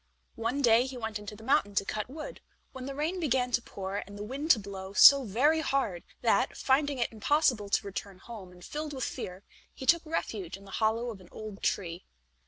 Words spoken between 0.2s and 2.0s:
One day he went into the mountain to